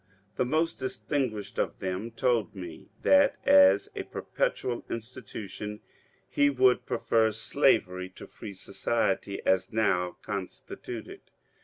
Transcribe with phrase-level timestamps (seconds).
[0.35, 5.79] The most distinguished of them told me that as a perpetual institution
[6.27, 11.21] he would prefer Slavery to Free Society as now constituted.